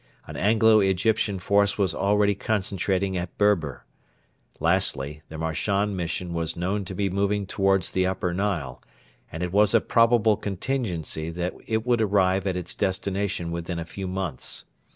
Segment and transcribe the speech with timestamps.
[0.25, 3.85] An Anglo Egyptian force was already concentrating at Berber.
[4.59, 8.81] Lastly, the Marchand Mission was known to be moving towards the Upper Nile,
[9.31, 13.85] and it was a probable contingency that it would arrive at its destination within a
[13.85, 14.65] few months.